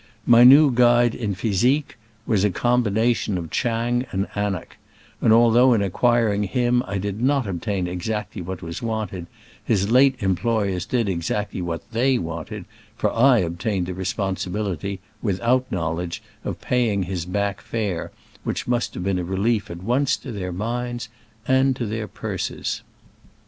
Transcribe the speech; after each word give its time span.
My 0.25 0.43
new 0.43 0.71
guide 0.71 1.13
in 1.13 1.35
physique 1.35 1.95
was 2.25 2.43
a 2.43 2.49
combination 2.49 3.37
of 3.37 3.51
Chang 3.51 4.07
and 4.11 4.25
Anak; 4.33 4.77
and 5.21 5.31
although 5.31 5.75
in 5.75 5.83
ac 5.83 5.91
quiring 5.91 6.45
him 6.45 6.81
I 6.87 6.97
did 6.97 7.21
not 7.21 7.45
obtain 7.45 7.85
exactly 7.85 8.41
what 8.41 8.63
was 8.63 8.81
wanted, 8.81 9.27
his 9.63 9.91
late 9.91 10.15
employers 10.17 10.87
did 10.87 11.07
exactly 11.07 11.61
what 11.61 11.83
they 11.91 12.17
wanted, 12.17 12.65
for 12.97 13.13
I 13.13 13.43
ob 13.43 13.59
tained 13.59 13.85
the 13.85 13.93
responsibility, 13.93 15.01
without 15.21 15.71
know 15.71 15.93
ledge, 15.93 16.23
of 16.43 16.59
paying 16.59 17.03
his 17.03 17.27
back 17.27 17.61
fare, 17.61 18.09
which 18.43 18.67
must 18.67 18.95
have 18.95 19.03
been 19.03 19.19
a 19.19 19.23
relief 19.23 19.69
at 19.69 19.83
once 19.83 20.17
to 20.17 20.31
their 20.31 20.51
minds 20.51 21.09
and 21.47 21.75
to 21.75 21.85
their 21.85 22.07
purses. 22.07 22.81